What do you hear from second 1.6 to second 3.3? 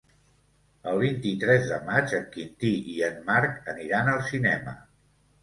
de maig en Quintí i en